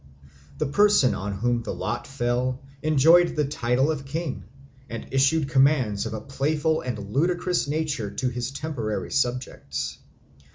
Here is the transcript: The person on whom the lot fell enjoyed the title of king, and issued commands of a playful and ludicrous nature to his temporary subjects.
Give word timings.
The 0.57 0.65
person 0.65 1.13
on 1.13 1.31
whom 1.31 1.61
the 1.61 1.75
lot 1.75 2.07
fell 2.07 2.59
enjoyed 2.81 3.35
the 3.35 3.45
title 3.45 3.91
of 3.91 4.03
king, 4.03 4.45
and 4.89 5.05
issued 5.11 5.47
commands 5.49 6.07
of 6.07 6.15
a 6.15 6.21
playful 6.21 6.81
and 6.81 7.11
ludicrous 7.13 7.67
nature 7.67 8.09
to 8.09 8.29
his 8.29 8.49
temporary 8.49 9.11
subjects. 9.11 9.99